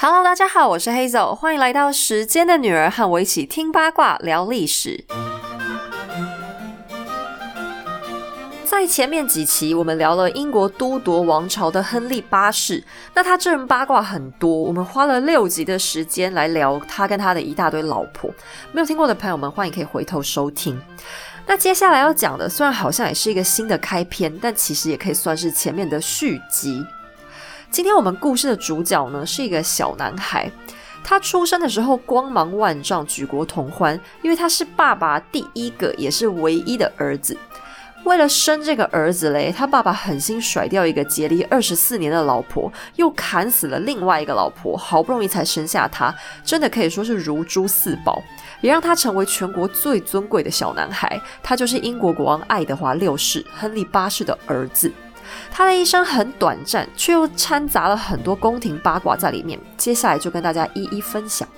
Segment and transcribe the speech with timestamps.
[0.00, 5.04] Hello，大家好，我是 Hazel，欢迎来到时间的女儿，和我一起听八卦、聊历史。
[8.64, 18.32] 在前面几期，我们聊了英国都铎王朝的亨利八世，那他这人八卦很多，我们花了六集的时间来聊他跟他的一大堆老婆。
[18.70, 20.80] 没有听过的朋友们，欢迎可以回头收听。
[21.44, 26.86] 那接下来要讲的，虽然好像也是一个新的开篇，但其实也可以算是前面的续集。
[27.70, 30.50] 今天我们故事的主角呢是一个小男孩，
[31.04, 37.36] 他出生的时候光芒万丈，举国同欢，因为他是爸爸第一个也是唯一的儿子。
[38.04, 48.22] 为了生这个儿子嘞，他爸爸狠心甩掉一个结离二十四年的老婆，又砍死了另外一个老婆，好不容易才生下他，真的可以说是如珠似宝，
[48.62, 51.20] 也让他成为全国最尊贵的小男孩。
[51.42, 54.90] 他就是英国国王爱德华六世亨利八世的儿子。
[55.50, 59.58] 他的一生很短暂，却又掺杂了很多宫廷八卦在里面。
[59.76, 61.48] 接下来就跟大家一一分享。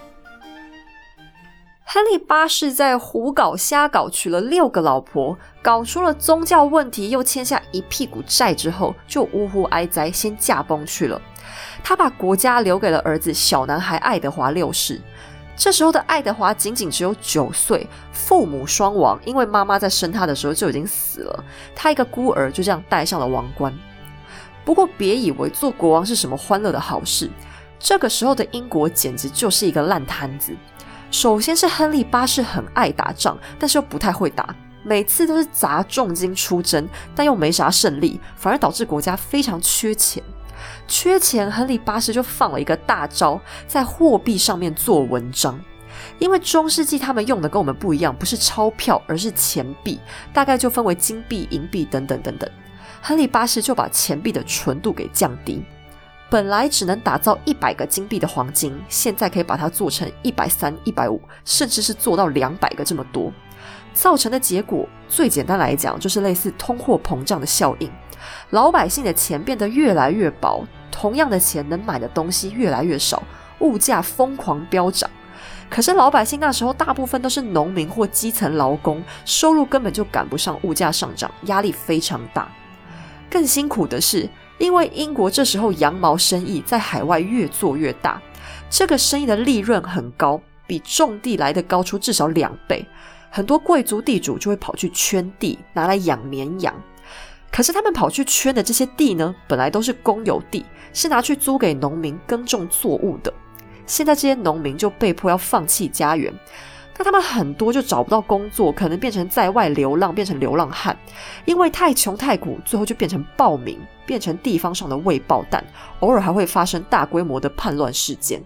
[1.85, 11.21] 亨利八世在胡搞瞎搞，娶了六个老婆，搞出了宗教问题，又欠下一屁股债之后，就呜呼哀哉，先驾崩去了。
[11.83, 15.01] 他把国家留给了儿子小男孩爱德华六世。
[15.57, 23.73] 这时候的爱德华仅仅只有九岁，父母双亡，因为妈妈在生他的时候就已经死了，他一个孤儿就这样戴上了王冠。
[24.65, 27.29] 不过别以为做国王是什么欢乐的好事，
[27.79, 30.55] 这个时候的英国简直就是一个烂摊子。
[31.11, 40.23] 首先是亨利八世很爱打仗，但是又不太会打，每次都是砸重金出征，但又没啥胜利，反而导致国家非常缺钱。
[40.87, 45.61] 缺钱，亨利八世就放了一个大招，在货币上面做文章。
[46.19, 49.99] 因为中世纪他们用的跟我们不一样，不是钞票，而是钱币，
[50.33, 52.49] 大概就分为金币、银币等等等等。
[53.03, 55.63] 亨利八世就把钱币的纯度给降低，
[56.31, 63.33] 本来只能打造一百个金币的黄金，现在可以把它做成一百三、一百五，甚至是做到两百个这么多。
[63.93, 67.91] 造成的结果，最简单来讲，就是类似通货膨胀的效应。
[68.51, 73.23] 老百姓的钱变得越来越薄，同样的钱能买的东西越来越少，
[73.61, 75.09] 物价疯狂飙涨。
[75.69, 82.49] 可是老百姓那时候大部分都是农民或基层劳工，收入根本就赶不上物价上涨，压力非常大。
[83.31, 84.29] 更辛苦的是，
[84.59, 88.21] 因为英国这时候羊毛生意在海外越做越大，
[88.69, 92.85] 这个生意的利润很高，比种地来的高出至少两倍。
[93.31, 96.75] 很多贵族地主就会跑去圈地，拿来养绵羊。
[97.53, 103.33] 可是他们跑去圈的这些地呢，本来都是公有地，是拿去租给农民耕种作物的。
[103.87, 106.33] 现在这些农民就被迫要放弃家园，
[106.97, 110.97] 那他们很多就找不到工作，可能变成在外流浪，变成流浪汉。
[111.45, 115.65] 因为太穷太苦，最后就变成暴民，变成地方上的未爆弹。
[116.01, 118.45] 偶尔还会发生大规模的叛乱事件。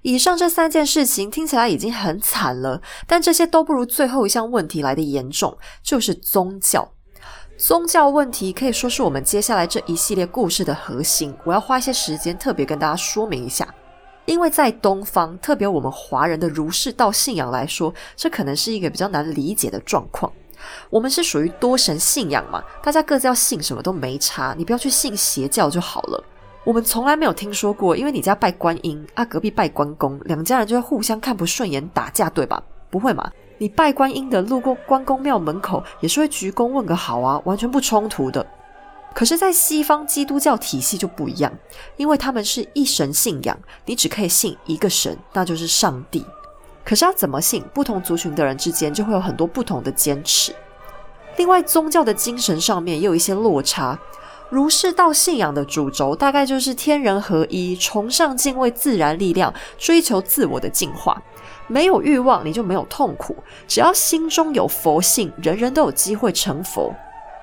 [0.00, 6.92] 以上这三件事情听起来已经很惨了，但这些都不如最后一项问题来的严重，就是宗教。
[7.58, 11.34] 宗教问题可以说是我们接下来这一系列故事的核心。
[11.42, 13.66] 我要花一些时间特别跟大家说明一下，
[14.26, 20.30] 因为在东方，特别我们华人的儒释道信仰来说，这可能是一个比较难理解的状况。
[20.90, 26.22] 我们是属于多神信仰嘛，大家各自要信什么都没差，你不要去信邪教就好了。
[26.62, 32.62] 我们从来没有听说过，因为你家拜观音啊，隔壁拜关公，两家人就会互相看不顺眼打架，对吧？
[32.90, 33.30] 不会嘛？
[33.58, 38.46] 你拜观音的路过关公庙门口，也是会鞠躬问个好啊，完全不冲突的。
[39.14, 41.50] 可是，在西方基督教体系就不一样，
[41.96, 46.22] 因为他们是一神信仰，你只可以信一个神，那就是上帝。
[46.84, 50.54] 可是要怎么信，不同族群的人之间就会有很多不同的坚持。
[51.38, 53.98] 另外，宗教的精神上面也有一些落差。
[54.50, 61.20] 儒释道信仰的主轴大概就是天人合一，崇尚敬畏自然力量，追求自我的进化。
[61.66, 63.36] 没有欲望，你就没有痛苦。
[63.66, 66.94] 只要心中有佛性，人人都有机会成佛。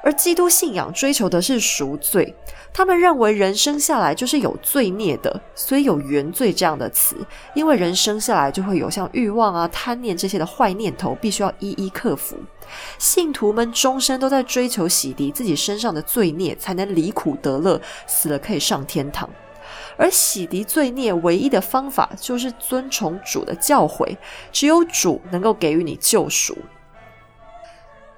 [0.06, 2.35] 而基督信仰追求的是赎罪，
[2.73, 7.15] 他们认为人生下来就是有罪孽的，所以有原罪这样的词。
[7.53, 12.36] 因为人生下来就会有像欲望啊、贪念这些的坏念头，必须要一一克服。
[12.98, 19.30] 信徒们终身都在追求洗涤自己身上的罪孽，才能离苦得乐，死了可以上天堂。
[19.98, 24.18] 而洗涤罪孽唯一的方法就是遵从主的教诲，
[24.51, 26.57] 只有主能够给予你救赎。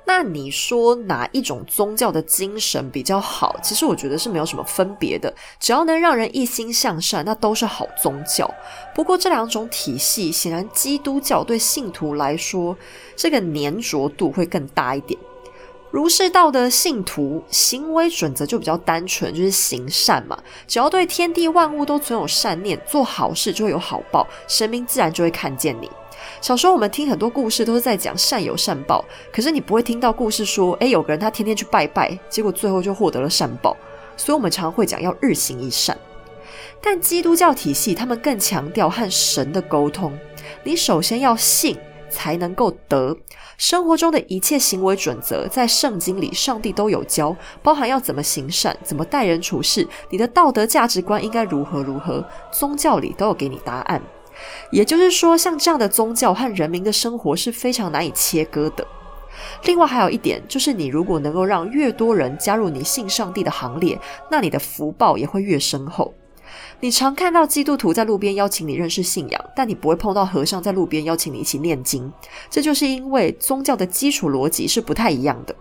[0.07, 3.55] 那你说哪一种宗教的精神比较好？
[3.63, 8.49] 其实我觉得是没有什么分别的，只要能让人一心向善，那都是好宗教。
[8.93, 12.77] 不过这两种体系，显然基督教对信徒来说，
[13.15, 15.19] 这个粘着度会更大一点。
[15.95, 20.37] 儒释道的信徒行为准则就比较单纯，就是行善嘛。
[20.67, 25.89] 只要对天地万物都存有善念，做好事就会有好报，神明自然就会看见你。
[26.41, 33.73] 小时候我们听很多故事都是在讲善有善报，可是你不会听到故事说，诶，有个人他天天去拜拜，结果最后就获得了善报。
[34.17, 35.97] 所以我们常会讲要日行一善。
[36.81, 40.11] 但基督教体系他们更强调和神的沟通，
[40.65, 41.77] 你首先要信。
[42.07, 43.17] 才能够得
[43.57, 54.01] 生活中的一切行为准则，在圣经里，上帝都有教，包含要怎么行善，怎么待人处事，你的道德价值观应该如何如何，宗教里都有给你答案。
[54.71, 58.85] 也就是说，像这样的宗教和人民的生活是非常难以切割的。
[59.63, 63.97] 另外还有一点，就是你如果能够让越多人加入你信上帝的行列，
[64.29, 66.13] 那你的福报也会越深厚。
[66.79, 72.11] 你常看到基督徒在路边邀请你认识信仰，但你不会碰到和尚在路边邀请你一起念经。
[72.49, 75.55] 这就是因为宗教的基础逻辑是不太一样的。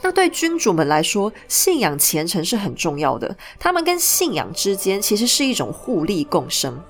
[0.00, 3.36] 那对君主们来说，信仰虔诚是很重要的。
[3.58, 6.80] 他们跟信仰之间其实是一种互利共生。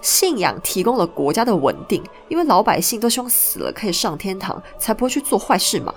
[0.00, 5.94] 信仰提供了国家的稳定，因为老百姓都希望死了可以上天堂，才不会去做坏事嘛。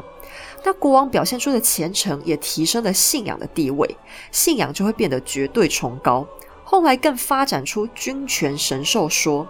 [0.64, 3.98] 那国王表现出的虔诚也提升了信仰的地位，
[4.32, 6.28] 信仰就会变得绝对崇高。
[6.64, 9.48] 后来更发展出君权神授说，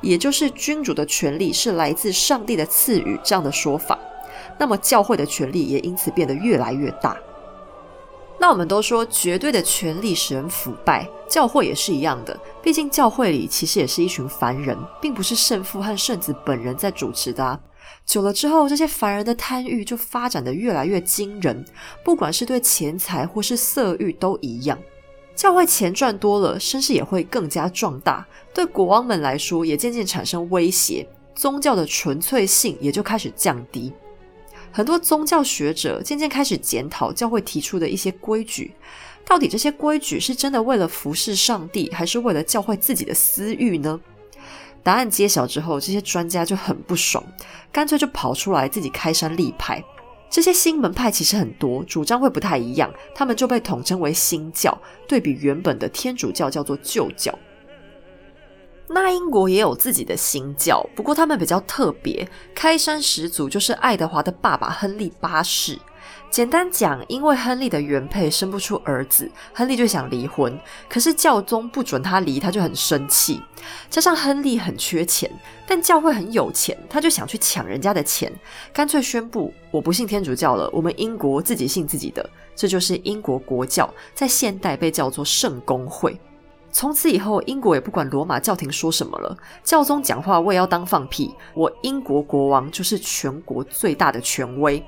[0.00, 3.98] 也就是君主的权力是来自上帝的赐予这样的说法。
[4.58, 7.16] 那么教会的权力也因此变得越来越大。
[8.38, 12.38] 那我们都说绝对的权力使人腐败，教会也是一样的。
[12.62, 17.58] 毕竟教会里其实也是一群凡人，并不是圣父和圣子本人在主持的。
[18.04, 21.64] 久了之后，这些凡人的贪欲就发展的越来越惊人，
[22.04, 24.78] 不管是对钱财或是色欲都一样。
[25.34, 33.92] 教会钱赚多了，声势也会更加壮大，对国王们来说也渐渐产生威胁，宗教的纯粹性也就开始降低。
[34.70, 38.72] 很多宗教学者渐渐开始检讨教会提出的一些规矩，
[39.24, 43.98] 到底这些规矩是真的为了服侍上帝，还是为了教会自己的私欲呢？
[44.82, 47.22] 答案揭晓之后，这些专家就很不爽，
[47.70, 49.82] 干脆就跑出来自己开山立派。
[50.28, 54.76] 这些新门派其实很多，主张会不太一样，他们就被统称为新教，
[55.06, 57.38] 对比原本的天主教叫做旧教。
[58.88, 65.78] 那英国也有自己的新教，不过他们比较特别，开山始祖就是爱德华的爸爸亨利八世。
[66.32, 70.58] 简单讲，因为亨利的原配生不出儿子，亨利就想离婚。
[70.88, 73.38] 可是教宗不准他离，他就很生气。
[73.90, 75.30] 加上亨利很缺钱，
[75.66, 78.32] 但教会很有钱，他就想去抢人家的钱，
[78.72, 82.26] 干脆宣布我不信天主教了，我们英国自己信自己的。
[82.56, 86.18] 这就是英国国教，在现代被叫做圣公会。
[86.70, 91.34] 从此以后，英国也不管罗马教廷说什么了，教宗讲话我也要当放屁。
[91.52, 94.82] 我英国国王就是全国最大的权威。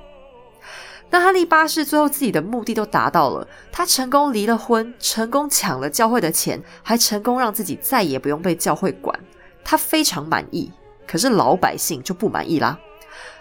[1.09, 9.17] 那哈利八世最后自己的目的都达到了，他成功离了婚，成功抢了教会的钱，还成功让自己再也不用被教会管，
[9.63, 10.71] 他非常满意。
[11.07, 12.77] 可是老百姓就不满意啦，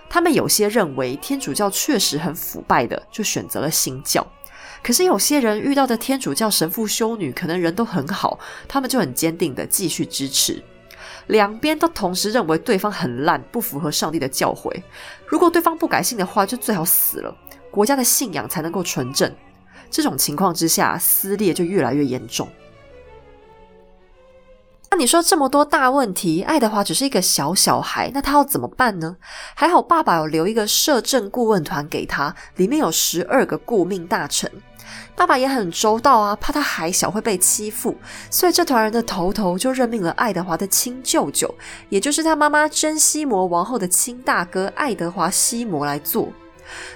[0.09, 4.25] 他们有些认为天主教确实很腐败的，就选择了新教。
[4.83, 8.39] 可是有些人遇到的天主教神父修女可能人都很好，
[8.69, 10.63] 他们就很坚定的继续支持。
[11.29, 14.71] 两边都同时认为对方很烂，不符合上帝的教诲。
[15.27, 17.37] 如果对方不改信的话，就最好死了。
[17.71, 19.35] 国家的信仰才能够纯正。
[19.91, 22.49] 这种情况之下，撕裂就越来越严重。
[24.91, 29.17] 那你说这么多大问题，爱德华只是一个小小孩，那他要怎么办呢？
[29.57, 34.49] 还好爸爸有留一个摄政顾问团给他，里面有十二个顾命大臣。
[35.17, 37.97] 爸爸也很周到啊，怕他还小会被欺负，
[38.31, 41.55] 所以这团人的头头就任命了爱德华的亲舅舅，
[41.89, 46.33] 也就是他妈妈珍西摩王后的亲大哥爱德华西摩来做。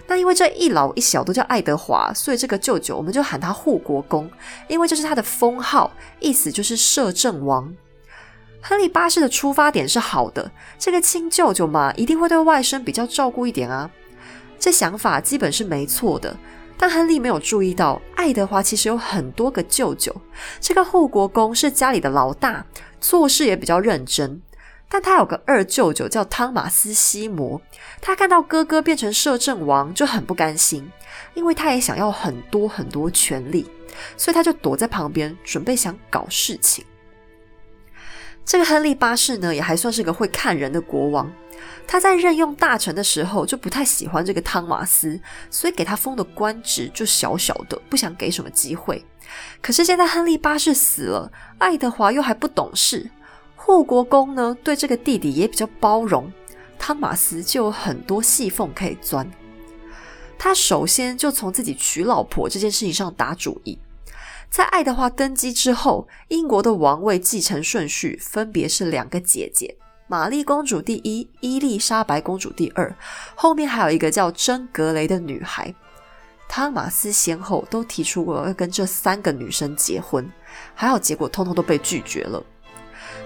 [0.06, 4.30] 那因为这一老一小都叫爱德华，所以这个舅舅我们就喊他护国公，
[4.66, 7.72] 因为这是他的封号，意思就是摄政王。
[8.60, 13.90] 亨利八世的出发点是好的，这个亲舅舅嘛，一定会对外甥比较照顾一点啊。
[14.58, 16.36] 这想法基本是没错的，
[16.78, 20.14] 但亨利没有注意到，爱德华其实有很多个舅舅。
[20.60, 22.64] 这个护国公是家里的老大，
[23.00, 24.40] 做事也比较认真。
[24.88, 27.60] 但他有个二舅舅叫汤马斯西摩，
[28.00, 30.90] 他看到哥哥变成摄政王就很不甘心，
[31.34, 33.68] 因为他也想要很多很多权力，
[34.16, 36.84] 所以他就躲在旁边准备想搞事情。
[38.48, 41.30] 这个亨利八世呢，也还算是个会看人的国王，
[41.86, 49.04] 他在任用大臣的时候就不太喜欢这个汤马斯，所以给他封的官职就小小的，不想给什么机会。
[49.60, 53.10] 可是现在亨利八世死了，爱德华又还不懂事。
[53.54, 56.32] 护国公呢，对这个弟弟也比较包容，
[56.78, 59.30] 汤马斯就有很多细缝可以钻。
[60.38, 63.78] 他首先就从自己娶老婆这件事情上打主意。
[64.50, 69.76] 在爱德华登基之后，英国的王位继承顺序分别是两个姐姐：
[70.06, 72.94] 玛丽公主第一，伊丽莎白公主第二。
[73.34, 75.72] 后面还有一个叫珍·格雷的女孩。
[76.48, 80.28] 汤马斯先后都提出过要跟这三个女生结婚，
[80.74, 82.42] 还好结果通通都被拒绝了。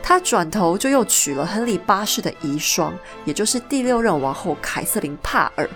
[0.02, 2.92] 他转头就又娶了亨利八世的遗孀，
[3.24, 5.70] 也就是第六任王后凯瑟琳·帕尔。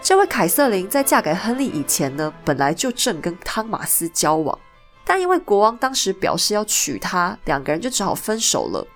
[0.00, 4.58] 这位凯瑟琳在嫁给亨利以前呢，本来就正跟汤马斯交往，
[5.10, 8.86] 但因为国王当时表示要娶她，两个人就只好分手了。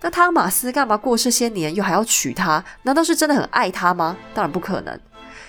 [0.00, 2.64] 那汤马斯干嘛过这些年又还要娶她？
[2.82, 4.16] 难道是真的很爱她吗？
[4.32, 4.96] 当然不可能，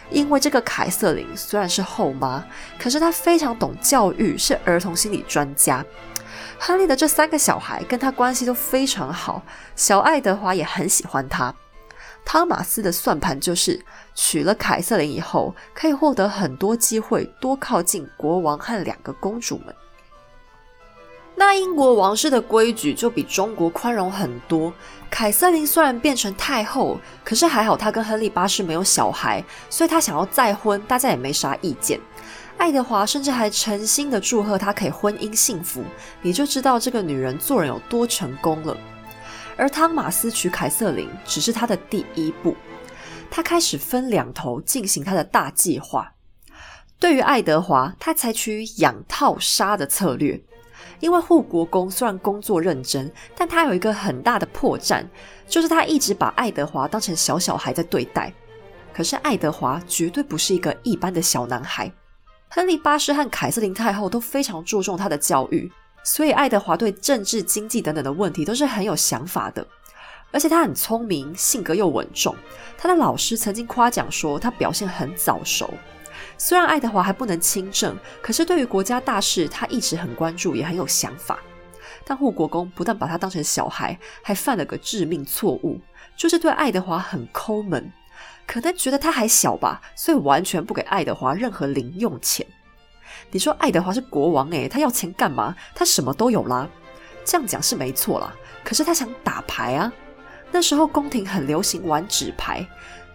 [0.09, 2.43] 因为这个凯瑟琳虽然是后妈，
[2.79, 5.85] 可是她非常懂教育，是儿童心理专家。
[6.57, 9.43] 亨利的这三个小孩跟他关系都非常好，
[9.75, 11.53] 小爱德华也很喜欢他。
[12.25, 13.79] 汤马斯的算盘就是
[14.15, 19.75] 娶了凯瑟琳以后，可以获得很多机会，多靠近国王和两个公主们。
[21.39, 24.73] 那英国王室的规矩就比中国宽容很多。
[25.07, 32.01] 凯瑟琳虽然变成太后，可是还好她跟亨利八世没有小孩，所以她想要再婚，大家也没啥意见。
[32.57, 35.83] 爱德华甚至还诚心的祝贺她可以婚姻幸福，
[36.23, 38.75] 你就知道这个女人做人有多成功了。
[39.55, 42.57] 而汤马斯娶凯瑟琳只是他的第一步，
[43.29, 46.13] 他开始分两头进行他的大计划。
[46.99, 50.41] 对于爱德华，他采取养套杀的策略，
[50.99, 55.05] 因为护国公虽然工作认真，但他有一个很大的破绽，
[55.47, 58.33] 就是他一直把爱德华当成小小孩在对待。
[58.93, 61.91] 可是爱德华绝对不是一个一般的小男孩，
[62.49, 65.71] 亨利八世和凯瑟琳太后都非常注重他的教育。
[66.03, 69.67] 所以，爱德华对政治、经济等等的问题都是很有想法的，
[70.31, 72.33] 而且他很聪明，性格又稳重。
[72.77, 75.73] 他的老师曾经夸奖说他表现很早熟。
[76.37, 81.39] 虽然爱德华还不能亲政，可是对于国家大事，他一直很关注，也很有想法。
[82.05, 85.81] 但护国公不但把他当成小孩，还犯了个致命错误，
[86.15, 87.91] 就是对爱德华很抠门。
[88.45, 92.45] 可能觉得他还小吧，所以完全不给爱德华任何零用钱。
[93.29, 95.53] 你说爱德华是国王诶，他要钱干嘛？
[95.75, 96.65] 他什么都有啦。
[97.25, 99.91] 这样讲是没错啦，可是他想打牌啊。
[100.49, 102.65] 那时候宫廷很流行玩纸牌，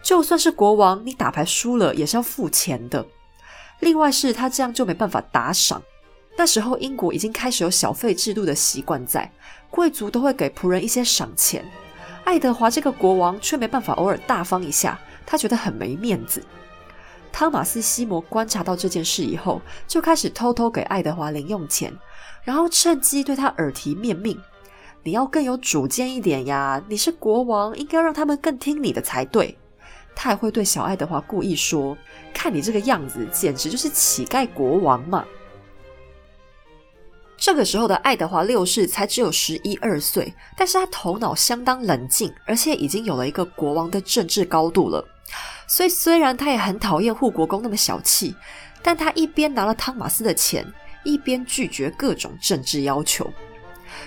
[0.03, 3.07] 就算是国王，你打牌输了也是要付钱的。
[3.81, 5.83] 另外是他这样就没办法打赏。
[6.37, 9.31] 那时候英国已经开始有小费制度的习惯，在
[9.71, 11.65] 贵族都会给仆人一些赏钱。
[12.25, 16.43] 爱德华这个国王却没办法偶尔大方一下，他觉得很没面子。
[17.33, 21.93] 汤马斯·西摩观察到这件事以后，就开始偷偷给爱德华零用钱，
[22.45, 24.39] 然后趁机对他耳提面命
[25.03, 26.83] ：“你要更有主见一点呀！
[26.89, 29.59] 你是国王，应该让他们更听你的才对。”
[30.15, 31.97] 他还会对小爱德华故意说
[32.33, 35.25] ：“看你这个样子，简直就是乞丐国王嘛！”
[37.37, 45.05] 这个时候的爱德华六世才只有十一二岁，但是他头脑相当冷静，而且已经有了一个国王的政治高度了。
[45.67, 48.35] 所以，虽然他也很讨厌护国公那么小气，
[48.81, 50.65] 但他一边拿了汤马斯的钱，
[51.03, 53.29] 一边拒绝各种政治要求。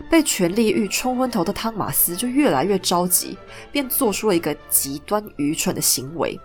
[0.09, 3.37] 被权力欲冲昏头的汤马斯就越来越着急，
[3.71, 6.39] 便做出了一个极端愚蠢的行为。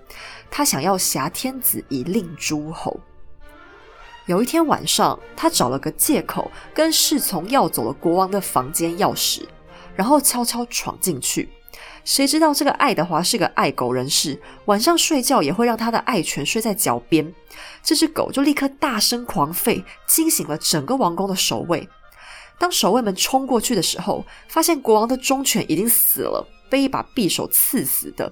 [0.50, 2.98] 他想要挟天子以令诸侯。
[4.26, 9.42] 有一天晚上，他找了个借口，跟侍从要走了国王的房间钥匙，
[9.96, 11.48] 然后悄悄闯进去。
[12.04, 17.32] 谁知道这个爱德华是个爱狗人士，晚上睡觉也会让他的爱犬睡在脚边。
[17.82, 21.88] 这只狗就立刻大声狂吠，惊醒了整个王宫的守卫。
[22.60, 28.30] 当守卫们冲过去的时候，发现国王的忠犬已经死了，被一把匕首刺死的。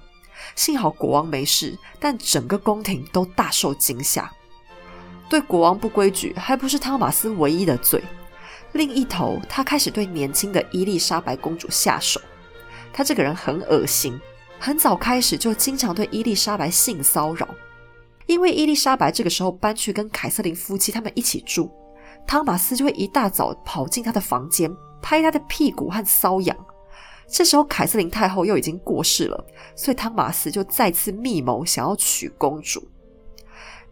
[0.54, 4.30] 幸好国王没事，但整个宫廷都大受惊吓。
[5.30, 8.04] 对国王不规矩，还不是汤马斯唯一的罪。
[8.72, 12.20] 另一头，他开始对年轻的伊丽莎白公主下手。
[12.92, 14.20] 他这个人很恶心，
[14.58, 17.48] 很早开始就经常对伊丽莎白性骚扰。
[18.26, 21.70] 因为伊丽莎白这个时候搬去跟凯瑟琳夫妻他们一起住，
[22.28, 24.70] 汤马斯就会一大早跑进他的房间，
[25.00, 26.54] 拍他的屁股和搔痒。
[27.26, 32.86] 这时候凯瑟琳太后又已经过世了，所以汤马斯就再次密谋想要娶公主。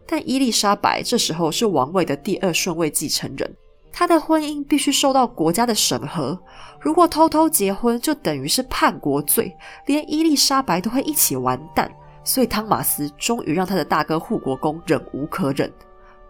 [0.05, 3.55] 但伊丽莎白这时候是王位的第二顺位继承人。
[3.91, 6.39] 她的婚姻必须受到国家的审核，
[6.79, 9.51] 如果偷偷结婚，就等于是叛国罪，
[9.87, 11.91] 连伊丽莎白都会一起完蛋。
[12.23, 15.73] 所以汤马斯终于让他的大哥护国公忍无可忍，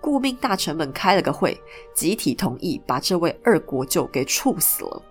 [0.08, 1.60] 顾命大臣们开了个会，
[1.94, 5.02] 集体同意把这位二国舅给处死了。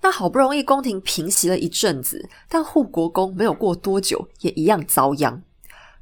[0.00, 5.42] 那好不容易宫廷平息了一阵子，但护国公没有过多久也一样遭殃。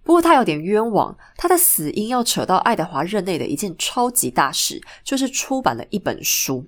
[0.03, 6.67] 不过他有点冤枉，他的死因要扯到爱德华任内的一件超级大事，就是出版了一本书。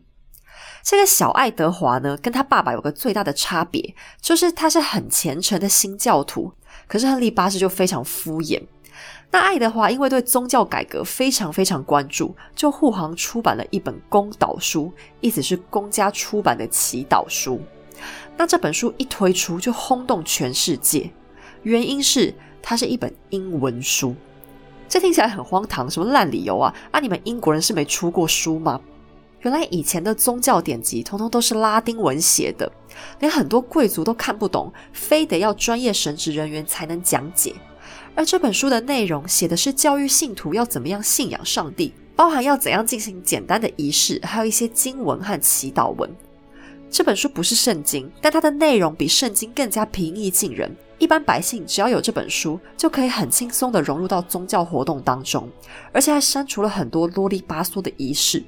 [0.82, 6.54] 这个小爱德华呢，跟他爸爸有个最大的差别，就是他是很虔诚的新教徒，
[6.88, 8.62] 可是亨利八世就非常敷衍。
[9.32, 17.60] 那爱德华因为对宗教改革非常非常关注，就护航出版了一本公祷书，意思是公家出版的祈祷书。
[18.36, 21.10] 那这本书一推出就轰动全世界，
[21.62, 24.16] 原因是它是一本英文书。
[24.88, 26.74] 这听起来很荒唐，什么烂理由啊？
[26.90, 28.80] 啊，你们英国人是没出过书吗？
[29.42, 32.70] 原来以前的宗教典籍通通都是拉丁文写的，
[33.20, 37.54] 连很多贵族都看不懂，非得要专业神职人员才能讲解。
[38.20, 46.14] 而这本书的内容写的是教育信徒要怎么样信仰上帝，包含要怎样进行简单的仪式，还有一些经文和祈祷文。
[46.90, 50.70] 这本书不是圣经，但它的内容比圣经更加平易近人。
[50.98, 55.48] 一般百姓只要有这本书，就可以很轻松的融入到宗教活动当中，
[55.90, 58.44] 而且还删除了很多啰里吧嗦的仪式。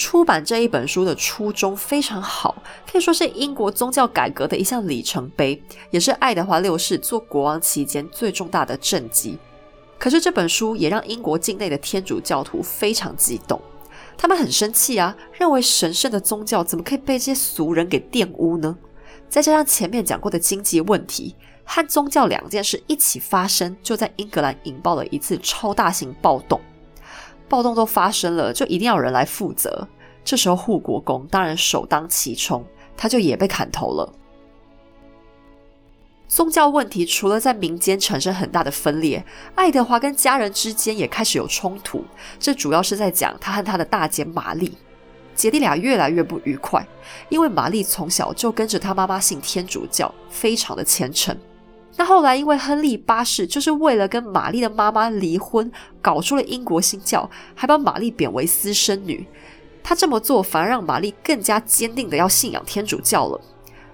[0.00, 9.38] 出版这一本书的初衷非常好，可以说是英国宗教改革的一项里程碑，也是爱德华六世做国王期间最重大的政绩。
[9.98, 13.60] 可是这本书也让英国境内的天主教徒非常激动，
[14.16, 18.78] 他们很生气啊，认为神圣的宗教怎么可以被这些俗人给玷污呢？
[19.28, 26.58] 再加上前面讲过的经济问题和宗教两件事一起发生，就在英格兰引爆了一次超大型暴动。
[27.50, 29.88] 暴动都发生了，就一定要有人来负责。
[30.24, 32.64] 这时候护国公当然首当其冲，
[32.96, 34.10] 他就也被砍头了。
[36.28, 39.24] 宗教问题除了在民间产生很大的分裂，
[39.56, 42.04] 爱德华跟家人之间也开始有冲突。
[42.38, 44.72] 这主要是在讲他和他的大姐玛丽，
[45.34, 46.86] 姐弟俩越来越不愉快，
[47.30, 51.36] 因为玛丽从小就跟着他妈妈信天主教，非常的虔诚。
[51.96, 55.70] 那后来，因为亨利八世就是为了跟玛丽的妈妈离婚，
[56.00, 59.26] 搞出了英国新教，还把玛丽贬为私生女。
[59.82, 63.40] 他这么做反而让玛丽更加坚定的要信仰天主教了，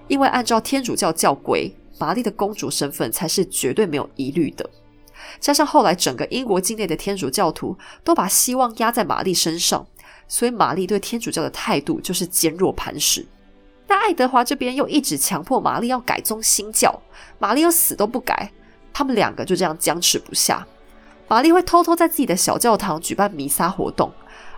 [0.07, 4.69] 因为按照天主教教规，玛丽的公主身份才是绝对没有疑虑的。
[5.39, 9.85] 加上后来整个英国境内的天主教徒都把希望压在玛丽身上，
[10.27, 13.25] 所以玛丽对天主教的态度就是坚若磐石。
[13.87, 17.01] 那爱德华这边又一直强迫玛丽要改宗新教，
[17.39, 18.51] 玛丽又死都不改，
[18.93, 20.67] 他们两个就这样僵持不下。
[21.29, 24.11] 玛丽会偷偷在自己的小教堂举办弥撒活动，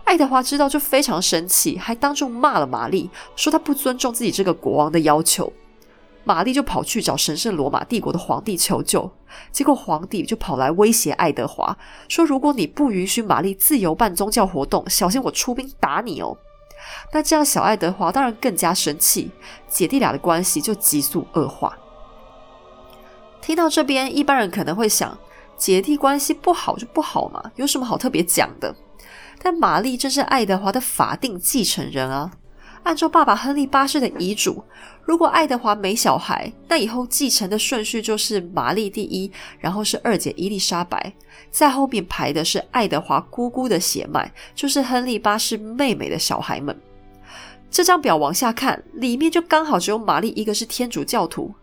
[0.03, 5.51] 爱德华知道就非常生气，还当众骂了玛丽，说他不尊重自己这个国王的要求。
[6.23, 9.09] 玛丽就跑去找神圣罗马帝国的皇帝求救，
[9.51, 11.75] 结果皇帝就跑来威胁爱德华，
[12.07, 16.37] 说如果你不允许玛丽自由办宗教活动，小心我出兵打你哦。
[17.11, 19.31] 那这样，小爱德华当然更加生气，
[19.67, 21.77] 姐弟俩的关系就急速恶化。
[23.41, 25.17] 听到这边，一般人可能会想，
[25.57, 28.75] 姐弟关系不好就不好嘛，有什么好特别讲的？
[29.41, 32.31] 但玛丽正是爱德华的法定继承人啊。
[32.83, 34.63] 按照爸爸亨利八世的遗嘱，
[35.03, 41.13] 如果爱德华没小孩，那以后继承的顺序就是玛丽第一，然后是二姐伊丽莎白，
[41.51, 46.75] 在后面排的是爱德华姑姑的血脉，就是亨利八世妹妹的小孩们。
[47.69, 51.53] 这张表往下看，里面就刚好只有玛丽一个是天主教徒，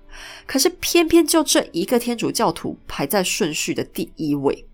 [0.46, 4.64] 可是偏偏就这一个天主教徒排在顺序的第一位。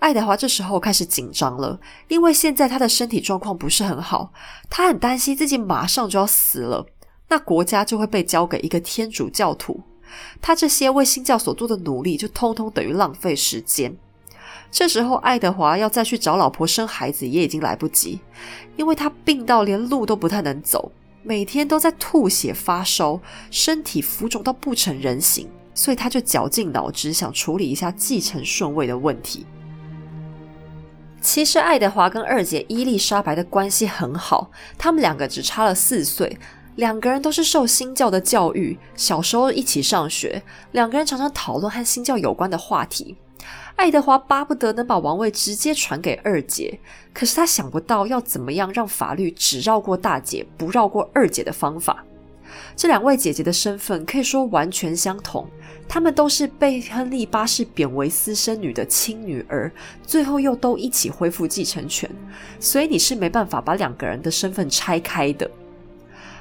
[0.00, 4.32] 爱德华这时候开始紧张了，因为现在他的身体状况不是很好，
[4.70, 6.86] 他很担心自己马上就要死了，
[7.28, 9.82] 那国家就会被交给一个天主教徒，
[10.40, 13.96] 他这些为新教所做的努力就通通等于浪费时间。
[14.70, 18.20] 这时候，爱德华要再去找老婆生孩子也已经来不及，
[18.76, 29.44] 因为他病到连路都不太能走，每天都在吐血发烧，身体浮肿到不成人形，所以他就绞尽脑汁想处理一下继承顺位的问题。
[31.20, 36.38] 其实，爱德华跟二姐伊丽莎白的关系很好，他们两个只差了四岁，
[36.76, 43.16] 两个人都是受新教的教育，小时候一起上学，两个人常常讨论和新教有关的话题。
[43.76, 46.80] 爱德华巴不得能把王位直接传给二姐，
[47.12, 52.04] 可是他想不到要怎么样让法律只绕过大姐，不绕过二姐的方法。
[52.74, 55.48] 这两位姐姐的身份可以说完全相同，
[55.88, 59.72] 她们都是被亨利八世贬为私生女的亲女儿，
[60.06, 62.08] 最后又都一起恢复继承权，
[62.60, 65.50] 所以你是没办法把两个人的身份拆开的。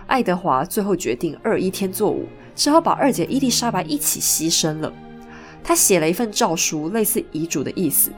[0.06, 4.92] 爱德华最后决定二一天作五，只好把二姐伊丽莎白一起牺牲了。
[5.64, 8.12] 他写了一份诏书，类似遗嘱的意思，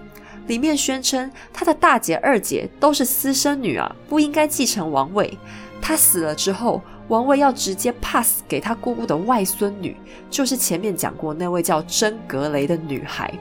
[0.47, 5.37] 里面宣称他的大姐、二姐都是私生女啊，不应该继承王位。
[5.79, 6.81] 他死了之后。
[7.09, 9.97] 王位要直接 pass 给他姑姑的外孙女，
[10.29, 13.33] 就是前面讲过那位叫真格雷的女孩。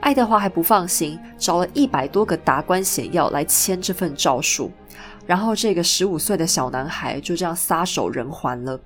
[0.00, 4.70] 爱德华还不放心，找了一百多个达官显要来签这份诏书，
[5.24, 8.78] 然后这个十五岁的小男孩就这样撒手人寰了。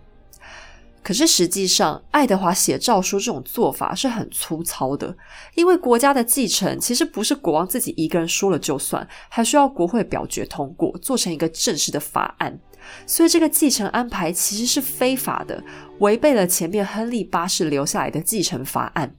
[1.03, 5.17] 可是实际上，爱德华写诏书这种做法是很粗糙的，
[5.55, 12.59] 因为国家的继承其实不是国王自己一个人说了就算，还需要国会表决通过，做成一个正式的法案。
[13.07, 15.63] 所以这个继承安排其实是非法的，
[15.99, 19.17] 违背了前面亨利八世留下来的继承法案。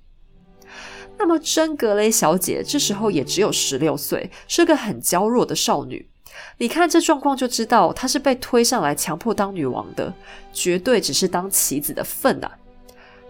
[1.19, 6.09] 那么珍格雷小姐这时候也只有十六岁，是个很娇弱的少女。
[6.59, 10.13] 你看这状况就知道，她是被推上来强迫当女王的，
[10.53, 12.51] 绝对只是当棋子的份啊！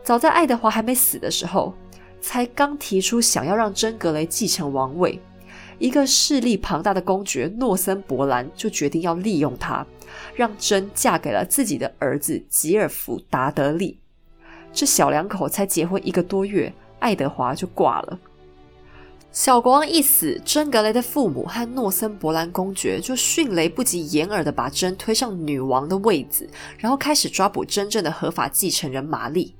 [0.04, 1.74] 早在爱德华还没死的时候，
[2.20, 5.22] 才刚提出想要让珍格雷继承王位，
[5.80, 9.86] 一个势力庞大的公爵诺森伯兰就决定要利用他，
[10.36, 14.00] 让珍嫁给了自己的儿子吉尔福达德利。
[14.74, 18.20] 这小两口才结婚一个多月，爱德华就挂了。
[19.32, 29.54] 小国王一死，珍格雷的父母和诺森伯兰公爵就迅雷不及掩耳的把珍推上女王的位子，然后开始抓捕真正的合法继承人玛丽。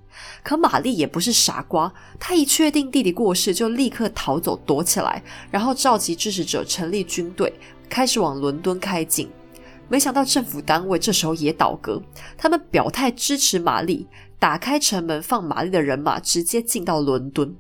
[0.44, 7.54] 可玛丽也不是傻瓜，她一确定弟弟过世，就立刻逃走躲起来，然后召集支持者成立军队，
[7.90, 9.30] 开始往伦敦开进。
[9.90, 12.02] 没想到政府单位这时候也倒戈，
[12.38, 17.56] 他们表态支持玛丽，打开城门放玛丽的人马直接进到伦敦。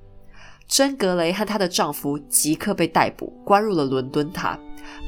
[0.67, 4.59] 珍格雷和她的丈夫即刻被逮捕，关入了伦敦塔。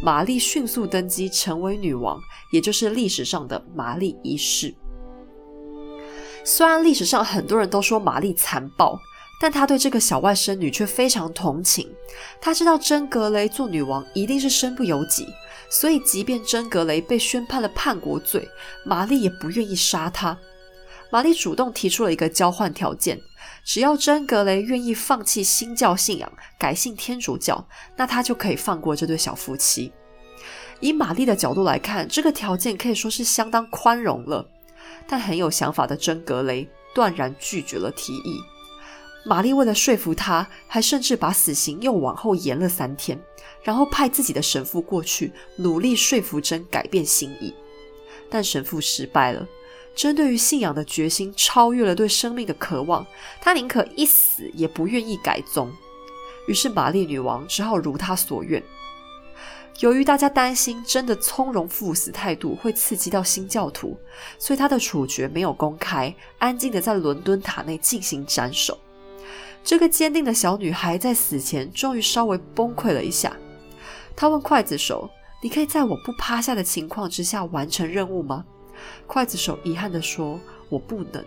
[0.01, 2.17] 玛丽迅速登基成为女王，
[2.53, 4.73] 也就是历史上的玛丽一世。
[6.43, 8.99] 虽然历史上很多人都说玛丽残暴，
[9.39, 11.89] 但她对这个小外甥女却非常同情。
[12.41, 15.27] 她知道真格雷做女王一定是身不由己，
[15.69, 18.47] 所以即便真格雷被宣判了叛国罪，
[18.85, 20.37] 玛丽也不愿意杀他。
[21.11, 23.19] 玛丽主动提出了一个交换条件。
[23.65, 29.91] 只要真格雷愿意放弃新教信仰，改信天主教，那他就可以放过这对小夫妻。
[30.79, 34.49] 以玛丽的角度来看，这个条件可以说是相当宽容了。
[35.09, 38.39] 但很有想法的真格雷断然拒绝了提议。
[39.25, 43.19] 玛丽为了说服他，还甚至把死刑又往后延了三天，
[43.63, 47.53] 然后派自己的神父过去，努力说服真改变心意。
[48.29, 49.45] 但神父失败了。
[49.95, 53.05] 针对于信仰的决心超越了对生命的渴望，
[53.41, 55.69] 他宁可一死也不愿意改宗。
[56.47, 58.63] 于是玛丽女王只好如他所愿。
[59.79, 63.97] 由于大家担心真的从容赴死态度会刺激到新教徒，
[64.37, 68.77] 所以他的处决没有公开，安静的在伦敦塔内进行斩首。
[69.63, 73.31] 这个坚定的小女孩在死前终于稍微崩溃了一下。
[74.17, 75.09] 她问刽子手
[75.41, 78.43] ：“你可以在我不趴下的情况之下完成任务吗？”
[79.07, 80.37] 刽子手遗憾地说
[80.67, 81.23] ：“我不能。”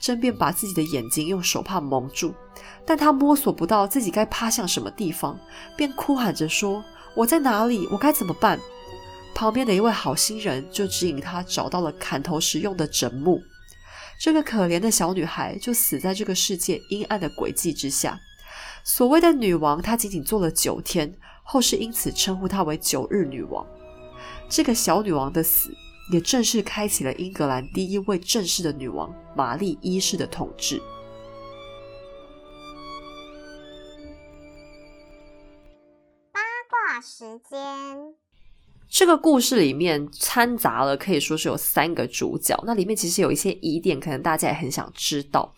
[0.00, 2.34] 真便把自己的眼睛用手帕蒙住，
[2.84, 5.38] 但他摸索不到自己该趴向什么地方，
[5.76, 6.82] 便哭喊着说
[7.14, 7.86] ：“我在哪里？
[7.90, 8.58] 我该怎么办？”
[9.34, 13.42] 旁边的一位好心人就指引他找到了砍头时用的枕木。
[14.18, 18.20] 这个可怜的小女孩就死在这个世界阴暗的轨迹之下。
[18.84, 23.66] 所谓的女王，她仅仅做了九天，后世因此称呼她为“九日女王”。
[24.48, 25.70] 这个小女王的死。
[26.12, 30.82] 也正式开启了英格兰第一位正式的女王玛丽一世的统治。
[37.00, 37.58] 时间，
[38.88, 45.54] 这个故事里面掺杂了可以说是有三个主角，那里面其实有一些疑点，可能大家也很想知道。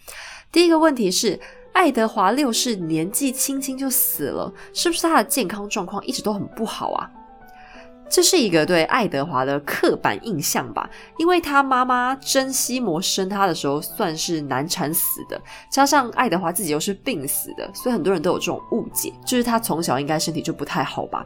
[0.50, 1.40] 第一个问题是，
[1.72, 7.10] 爱德华六世年纪轻轻就死了，是不是他的健康状况一直都很不好啊？
[8.12, 21.24] 这是一个对爱德华的刻板印象吧，因为他妈妈珍西摩生他的时候算是难产死的，加上爱德华自己又是病死的，所以很多人都有这种误解，就是他从小应该身体就不太好吧。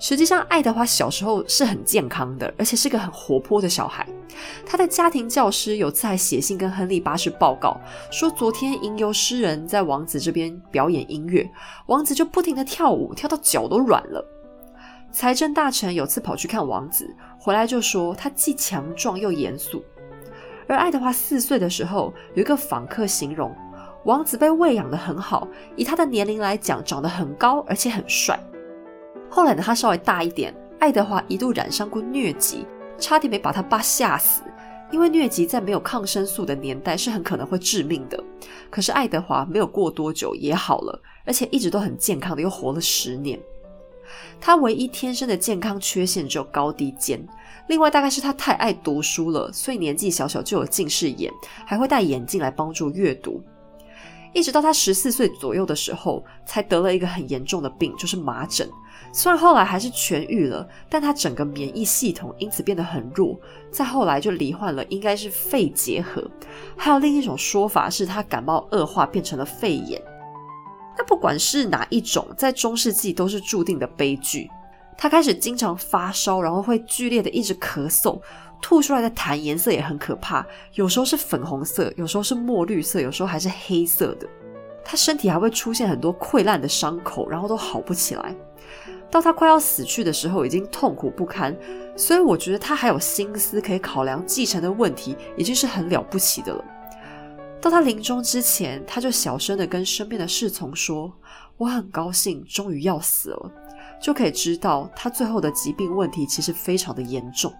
[0.00, 4.04] 实际上，爱德华小时候是很健康的，而且是个很活泼的小孩。
[4.66, 11.48] 他的家庭教师有次还写信跟亨利八世报告，说昨天吟游诗人在王子这边表演音乐，
[11.86, 14.24] 王子就不停的跳舞，跳到脚都软了。
[15.12, 19.82] 财政大臣有次跑去看王子，回来就说他既强壮又严肃。
[20.68, 23.54] 而爱德华四岁的时候，有一个访客形容
[24.04, 28.38] 王子被喂养的很好，以他的年龄来讲，长得很高而且很帅。
[29.30, 32.66] 后来呢，他稍微大一点，爱德华一度染上过疟疾，
[32.98, 34.42] 差点没把他爸吓死。
[34.92, 38.22] 因为疟疾在没有抗生素的年代是很可能会致命的。
[38.70, 43.40] 可是爱德华没有过多久也好了，而且一直都很健康的，又活了十年。
[44.40, 47.24] 他唯一天生的健康缺陷只有高低肩，
[47.68, 51.32] 另外大概是他太爱读书了，所以年纪小小就有近视眼，
[51.64, 53.42] 还会戴眼镜来帮助阅读。
[54.32, 58.68] 一直到他十四岁左右的时候，才得了一个很严重的病，就是麻疹。
[59.10, 63.38] 虽然后来还是痊愈了，但他整个免疫系统因此变得很弱。
[63.70, 66.22] 再后来就罹患了，应该是肺结核。
[66.76, 70.02] 还有另一种说法是他感冒恶化变成了肺炎。
[70.98, 74.50] 那不管是哪一种，在中世纪都是注定的悲剧。
[74.98, 78.18] 他开始经常发烧，然后会剧烈的一直咳嗽，
[78.62, 84.26] 吐出来的痰颜色也很可怕，有时候是粉红色，有时候是墨绿色，有时候还是黑色的。
[84.82, 88.34] 他身体还会出现很多溃烂的伤口，然后都好不起来。
[89.10, 91.54] 到他快要死去的时候，已经痛苦不堪。
[91.94, 96.64] 所以我觉得他还有心思可以考量继承的问题，已经是很了不起的了。
[97.60, 101.12] 到他临终之前，他就小声的跟身边的侍从说
[101.58, 103.52] ：“我很高兴，终于要死了。”
[104.00, 107.52] 就可以知道他最后的疾病问题其实非常的严重。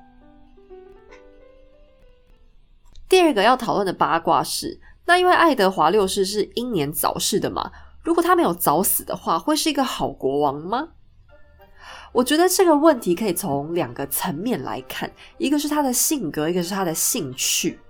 [3.08, 10.90] 第二个要讨论的八卦是，那因为爱德华六世是英年早逝的嘛，如果他没有早死的话，会是一个好国王吗？
[12.12, 17.80] 我觉得这个问题可以从两个层面来看，一个是他的性格，一个是他的兴趣。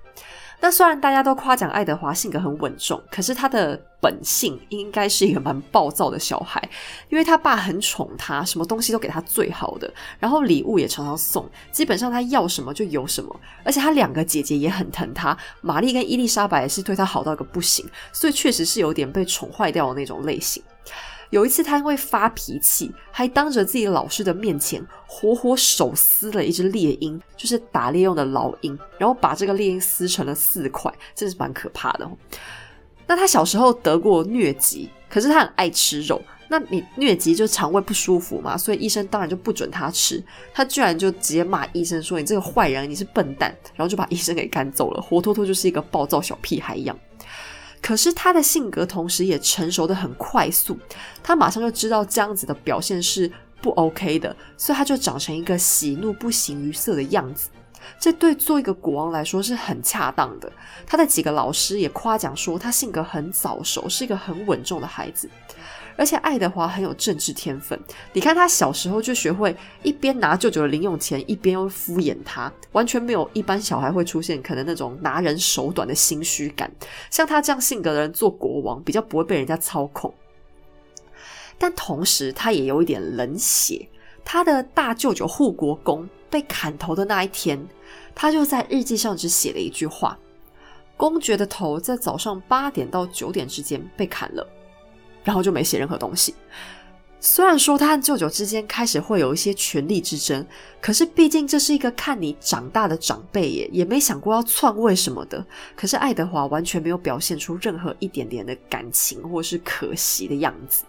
[0.61, 6.61] 那虽然大家都夸奖爱德华性格很稳重，可是他的本性应该是一个蛮暴躁的小孩，
[7.09, 20.62] 因为他爸很宠他，什么东西都给他最好的，然后礼物也常常送，基本上他要什么就有什么，而且他两个姐姐也很疼他，玛丽跟伊丽莎白也是对他好到一个不行，所以确实是有点被宠坏掉的那种类型。
[21.30, 32.08] 有一次，他因为发脾气，还当着自己老师的面前，活活手撕了一只猎鹰，就是打猎用的老鹰，然后把这个猎鹰撕成了四块，真是蛮可怕的。
[33.06, 36.20] 那他小时候得过疟疾，可是他很爱吃肉。
[36.48, 40.22] 那你疟疾就肠胃不舒服嘛，所以医生当然就不准他吃。
[40.54, 46.96] 他居然就直接骂医生说：“你这个坏人，你是笨蛋！”然后就把医生给赶走了，活脱脱就是一个暴躁小屁孩一样。
[47.87, 50.77] 可是他的性格同时也成熟的很快速，
[51.22, 53.31] 他马上就知道这样子的表现是
[53.62, 57.49] 不 OK 的，所以他就长成一个喜怒不形于色的样子。
[58.01, 60.51] 这对做一个国王来说是很恰当的。
[60.85, 65.31] 他的几个老师也夸奖说他性格很早熟，是一个很稳重的孩子。
[65.96, 67.78] 而且爱德华很有政治天分，
[68.12, 76.70] 你看他小时候就学会一边拿舅舅的零用钱，一边又敷衍他，完全没有一般小孩会出现可能那种拿人手短的心虚感。
[77.11, 80.12] 像他这样性格的人做国王，比较不会被人家操控。
[81.59, 83.88] 但同时他也有一点冷血。
[84.28, 87.64] 他的大舅舅护国公被砍头的那一天，
[88.12, 90.18] 他就在日记上只写了一句话
[90.98, 94.44] ：“公爵的头在早上八点到九点之间被砍了。”
[95.26, 96.32] 然后就没写任何东西。
[97.18, 100.46] 虽然说他和舅舅之间开始会有一些权力之争，
[100.80, 105.44] 可是毕竟这是一个看你长大的长辈耶，也没想过要篡位什么的。
[105.74, 110.84] 可是爱德华完全没有表现出任何一点点的感情或是可惜的样子。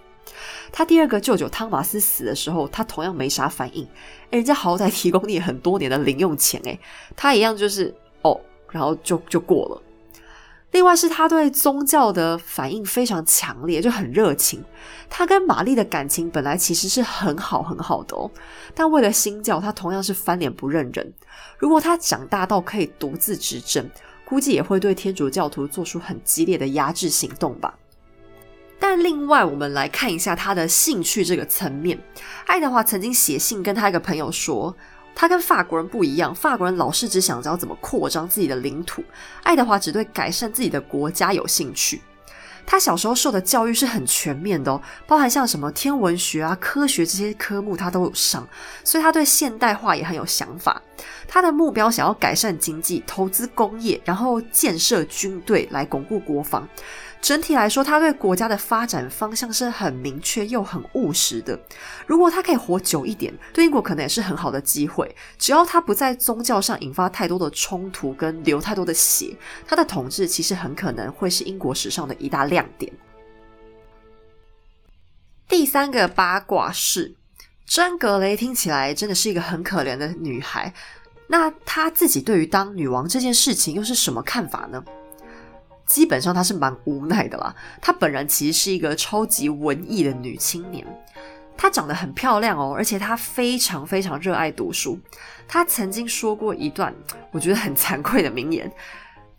[0.71, 3.87] 他第二个舅舅汤马斯死的时候，他同样没啥反应。
[4.29, 6.79] 人家好歹提供你很多年的零用钱，诶，
[7.15, 9.81] 他一样就是哦，然后就就过了。
[10.71, 14.63] 另外是他对宗教的反应非常强烈，就很热情。
[15.09, 18.29] 他跟玛丽的感情本来其实是很好很好的哦，
[18.75, 21.13] 但为了新教，他同样是翻脸不认人。
[21.57, 23.89] 如果他长大到可以独自执政，
[24.25, 27.73] 估计也会对天主教徒做出很激烈的压制行动吧。
[28.77, 31.97] 但另外，我们来看一下他的兴趣这个层面。
[32.45, 34.75] 爱德华曾经写信跟他一个朋友说。
[35.19, 39.03] 他跟法国人不一样，法国人老是只想着怎么扩张自己的领土，
[39.41, 41.99] 爱德华只对改善自己的国家有兴趣。
[42.67, 48.47] 他小时候受的教育是很全面的，包含像什么天文学啊、科学这些科目他都有上，
[48.83, 50.79] 所以他对现代化也很有想法。
[51.27, 56.67] 他的目标想要改善经济、投资工业，然后建设军队来巩固国防。
[57.19, 61.59] 整体来说，他对国家的发展方向是很明确又很务实的。
[62.05, 65.13] 如果他可以活久一点，对英国可能也是很好的机会。
[65.37, 72.93] 只要他不在宗教上引发太多的冲突跟流太多的血，他的统治其实很可能会是英国史上的一大亮点。
[75.49, 77.15] 第三个八卦是，
[77.65, 80.73] 珍格雷听起来真的是一个很可怜的女孩。
[81.27, 84.81] 那她自己对于当女王这件事情又是什么看法呢？
[85.87, 87.55] 基本上她是蛮无奈的啦。
[87.81, 90.85] 她本人其实是一个超级文艺的女青年，
[91.57, 94.99] 她长得很漂亮哦，而且她非常非常热爱读书。
[95.47, 96.93] 她曾经说过一段
[97.31, 98.71] 我觉得很惭愧的名言，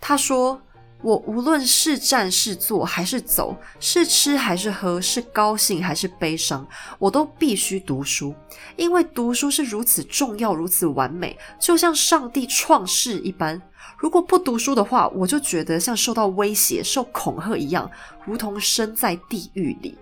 [0.01, 0.61] 她说
[1.01, 6.67] ：“我无论是站是坐还是走，是吃还是喝，是高兴还是悲伤，
[6.99, 8.35] 我都必须读书，
[8.77, 13.61] 因为读书是如此重要、如此完美，就像上帝创世一般。
[13.97, 17.89] 如果不读书的话，我就觉得像受到威胁、受恐吓一样，
[18.27, 19.97] 如同身在地狱里。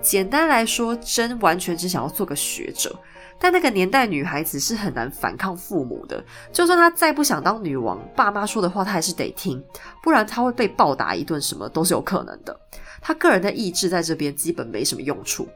[0.00, 2.94] 简单来说，真完全只想要做个学者。
[3.42, 6.24] 但那个年代，女孩子是很难反抗父母的。
[6.52, 9.60] 就算她再不想当女王，爸妈说的话她还是得听，
[10.00, 12.56] 不然她会被暴打一顿，什么都是有可能的。
[13.00, 15.48] 她个人的意志在这边基本没什么用处，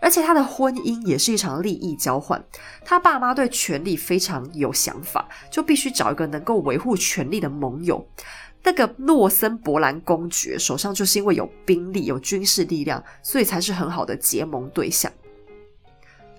[0.00, 2.40] 而且她的婚姻也是一场利益交换。
[2.84, 8.08] 她爸妈对权力非常有想法，就必须找一个能够维护权力的盟友。
[8.62, 15.10] 那个诺森伯兰公爵手上就是因为有兵力、有军事力量，所以才是很好的结盟对象。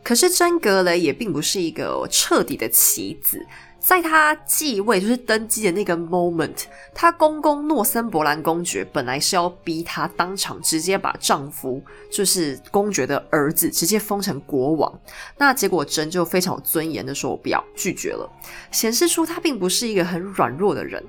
[0.03, 3.45] 可是真格雷也并不是一个彻底的棋子，
[3.79, 11.81] 在他继位就是登基的那个 moment，他公公诺森伯兰公爵本来是要逼他当场直接把丈夫
[12.11, 14.99] 就是公爵的儿子直接封成国王，
[15.37, 18.29] 那结果真就非常有尊严的说我不要拒绝了，
[18.71, 21.03] 显示出他并不是一个很软弱的人。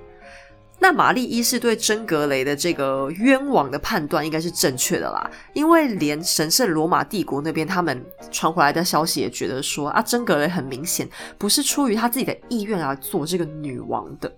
[0.83, 14.35] 那玛丽一世对真格雷的这个冤枉的判断应该是正确的啦，因为连神圣罗马帝国那边他们传回来的消息也觉得说啊，真格雷很明显不是出于他自己的意愿而做这个女王的。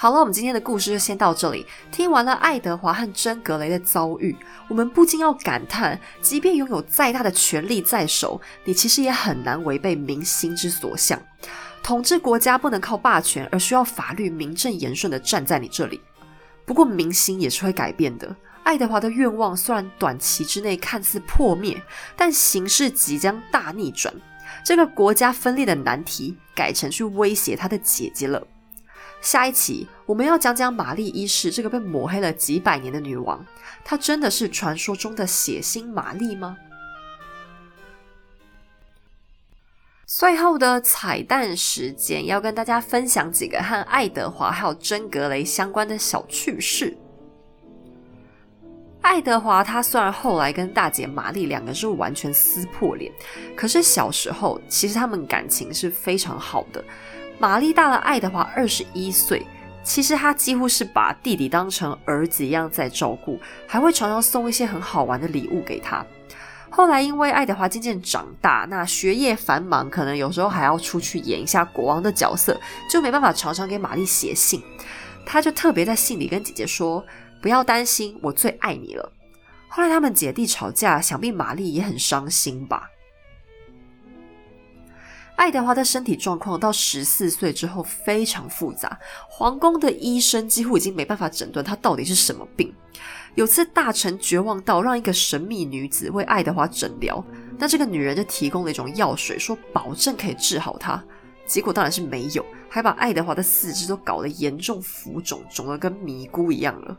[0.00, 1.66] 好了，我们今天的故事就先到这里。
[1.90, 4.36] 听完了爱德华和真格雷的遭遇，
[4.68, 11.20] 我们不禁要感叹：即便拥有再大的权力在手，你其实也很难违背民心之所向。
[11.88, 15.98] 统治国家不能靠霸权，而需要法律名正言顺的站在你这里。
[16.66, 18.36] 不过民心也是会改变的。
[18.62, 21.82] 爱德华的愿望虽然短期之内看似破灭，
[22.14, 24.12] 但形势即将大逆转。
[24.62, 28.46] 这个国家分裂的难题改成去威胁他的姐姐了。
[29.22, 33.42] 下一期我们要讲讲玛丽一世这个被抹黑了几百年的女王，
[33.82, 36.54] 她真的是传说中的血腥玛丽吗？
[40.08, 46.96] 最后的彩蛋时间，要跟大家分享几个和爱德华还有真格雷相关的小趣事。
[49.02, 53.12] 爱德华他虽然后来跟大姐玛丽两个是完全撕破脸，
[53.54, 56.82] 可是小时候其实他们感情是非常好的。
[57.38, 59.46] 玛丽大了爱德华二十一岁，
[59.82, 66.02] 其实他几乎是把弟弟当成儿子一样在照顾，还会常常送一些很好玩的礼物给他。
[66.70, 74.62] 后来，因为爱德华渐渐长大，那学业繁忙，可能有时候还要出去演一下国王的角色，就没办法常常给玛丽写信。
[75.26, 77.04] 他就特别在信里跟姐姐说
[77.42, 79.12] ：“不要担心，我最爱你了。”
[79.68, 82.88] 后来他们姐弟吵架，想必玛丽也很伤心吧。
[85.36, 92.74] 爱德华的身体状况到十四岁之后非常复杂，皇宫的医生几乎已经没办法诊断他到底是什么病。
[93.38, 97.24] 有次大臣绝望到让一个神秘女子为爱德华诊疗，
[97.56, 101.00] 那这个女人就提供了一种药水，说保证可以治好他。
[101.46, 106.98] 结果当然是没有，还把爱德华的四肢都搞得严重浮肿，肿得跟迷菇一样了。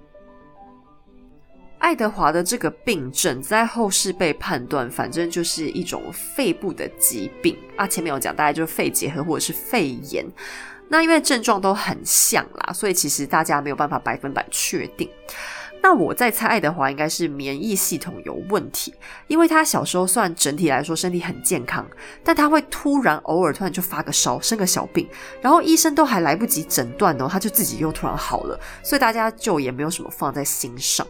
[1.80, 7.86] 爱德华的这个病症在后世被判断，反正就是一种肺部的疾病啊。
[7.86, 10.26] 前面有讲，大概就是肺结核或者是肺炎。
[10.88, 15.10] 那因为症状都很像啦，所以其实大家没有办法百分百确定。
[15.82, 18.94] 那我在猜，爱德华应该是免疫系统有问题，
[19.28, 21.86] 因为他小时候算整体来说身体很健康，
[22.24, 25.08] 但他会突然偶尔突然就发个烧，生个小病，
[25.42, 31.06] 然后医生都还来不及诊断哦，他就自己又突然好了，所以大家就也没有什么放在心上。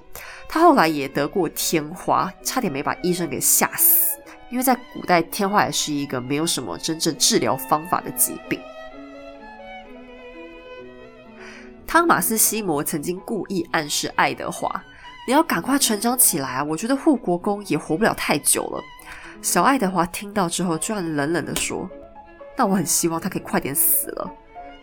[0.47, 8.59] 他后来也得过天花，差点没把医生给吓死，因为在古代天花也是一个没有什么真正治疗方法的疾病。
[11.89, 14.69] 汤马斯·西摩曾经故意暗示爱德华
[15.25, 16.63] ：“你要赶快成长起来啊！
[16.63, 18.83] 我觉得护国公也活不了太久了。”
[19.41, 21.89] 小爱德华听到之后，居然冷冷的说
[22.55, 24.31] ：“那我很希望他可以快点死了。”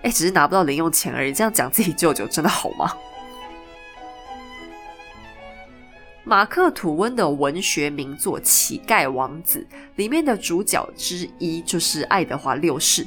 [0.02, 1.32] 哎，只是拿不到零用钱而已。
[1.32, 2.92] 这样讲自己舅舅真的好吗？
[6.24, 9.64] 马克·吐温的文学名作《乞丐王子》
[9.94, 13.06] 里面的主角之一就是爱德华六世。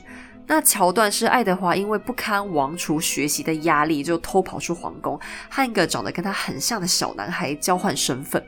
[0.52, 8.44] 那桥段是爱德华因为不堪王储学习的压力，就偷跑出皇宫，和一个长得跟他很像的小男孩交换身份。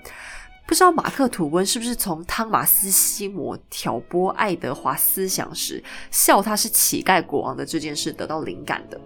[0.65, 8.99] 不知道马克吐温是不是从汤马斯西摩挑拨爱德华思想时，笑他是乞丐国王的这件事得到灵感的？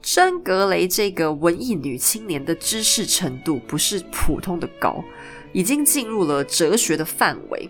[0.00, 5.04] 真格雷这个文艺女青年的知识程度不是普通的高，
[5.52, 7.68] 已经进入了哲学的范围。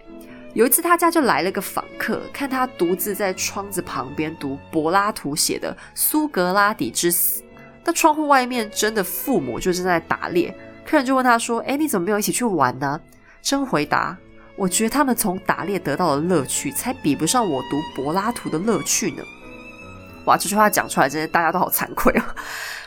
[0.54, 7.42] 有一次，他家就来了个访客，看他独自在窗子旁边读柏拉图写的《苏格拉底之死》。
[7.84, 10.56] 那窗户外面，真的父母就正在打猎。
[10.86, 13.00] 客人就问他说：“哎，你怎么没有一起去玩呢？”
[13.42, 14.16] 真回答
[14.54, 19.24] ：“我觉得他们从打猎得到的乐趣，才比不上我读柏拉图的乐趣呢。”
[20.24, 22.34] 哇，这句话讲出来，真的大家都好惭愧啊！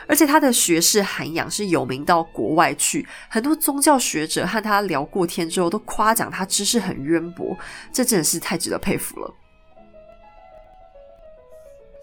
[0.06, 7.56] 而且他的学识涵养是有名到国外去，很多宗教学者和他聊过天之后，都夸奖他知识很渊博，
[7.92, 9.34] 这真的是太值得佩服了。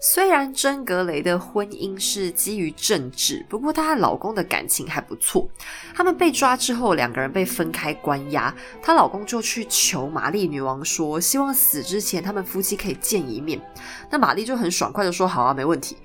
[0.08, 5.48] 虽然真格雷的婚姻是基于政治，不过她和老公的感情还不错。
[5.96, 13.60] 他们被抓之后，两个人被分开关押，她老公就去求玛丽女王说，希望死之前他们夫妻可以见一面。
[14.08, 15.96] 那玛丽就很爽快的说：“好啊，没问题。”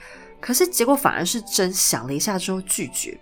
[0.41, 3.15] 可是结果反而是真想了一下之后拒绝。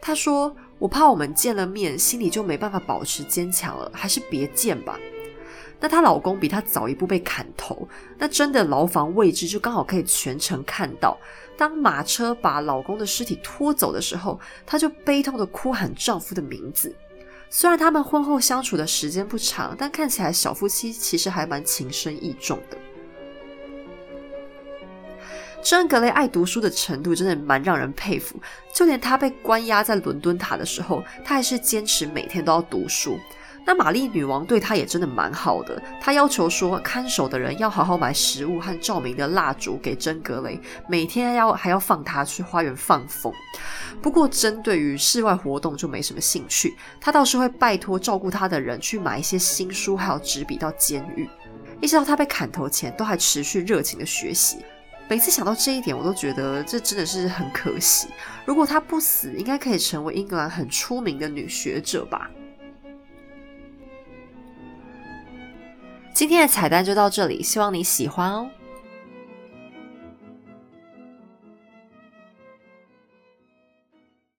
[0.00, 4.98] 她说：“我怕我们见了面，心里就没办法保持坚强了，还是别见吧。”
[5.84, 11.14] 那她老公比她早一步被砍头，那真的牢房位置就刚好可以全程看到。
[11.58, 16.96] 当马车把老公的尸体拖走的时候，她就悲痛的哭喊丈夫的名字。
[17.50, 22.78] 虽然他们婚后相处的时间不长，但看起来小夫妻其实还蛮情深意重的。
[25.62, 28.40] 真格雷爱读书的程度真的蛮让人佩服，
[28.72, 33.18] 就连他被关押在伦敦塔的时候，他还是坚持每天都要读书。
[33.66, 43.32] 那玛丽女王对他也真的蛮好的，她要求说看守的人要好好买食物和照明的蜡烛给真格雷，每天要还要放他去花园放风。
[44.02, 51.28] 不过，针对于室外活动就没什么兴趣，他倒是会拜托照顾他的人去买一些新书还有纸笔到监狱，
[51.80, 54.58] 一直到他被砍头前都还持续热情的学习。
[55.08, 58.08] 每次想到这一点，我都觉得这真的是很可惜。
[58.44, 62.30] 如果他不死，应该可以成为英格兰很出名的女学者吧。
[66.14, 68.48] 今天的彩蛋就到这里，希望你喜欢哦。